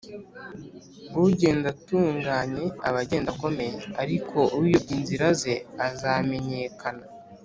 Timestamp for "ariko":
4.01-4.37